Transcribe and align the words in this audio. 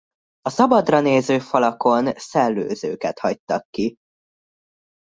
A 0.41 0.49
szabadra 0.49 0.99
néző 1.01 1.39
falakon 1.39 2.09
szellőzőket 2.13 3.19
hagytak 3.19 3.65
ki. 3.69 3.95